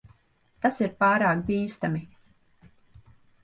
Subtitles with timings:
[0.65, 2.05] Tas ir pārāk bīstami.